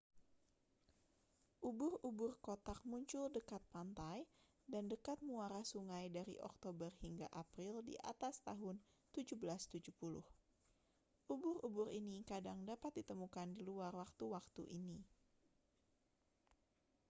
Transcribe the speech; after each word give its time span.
ubur-ubur 1.67 2.31
kotak 2.45 2.79
muncul 2.91 3.25
dekat 3.37 3.61
pantai 3.73 4.19
dan 4.73 4.83
dekat 4.93 5.17
muara 5.29 5.61
sungai 5.71 6.05
dari 6.17 6.35
oktober 6.49 6.89
hingga 7.05 7.27
april 7.43 7.73
di 7.89 7.93
atas 8.11 8.35
tahun 8.47 8.75
1770 9.13 9.93
ubur-ubur 11.33 11.87
ini 11.99 12.17
kadang 12.31 12.59
dapat 12.71 12.91
ditemukan 12.97 13.47
di 13.55 13.61
luar 13.69 13.91
waktu-waktu 14.01 14.63
ini 14.79 14.99